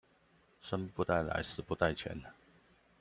[0.63, 2.23] 生不帶來，死不帶錢